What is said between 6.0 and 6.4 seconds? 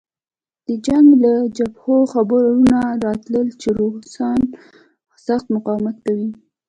کوي